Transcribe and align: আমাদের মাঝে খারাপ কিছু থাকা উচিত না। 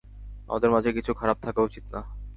আমাদের 0.49 0.69
মাঝে 0.71 0.89
খারাপ 1.13 1.37
কিছু 1.37 1.41
থাকা 1.41 1.61
উচিত 1.61 1.85
না। 1.93 2.01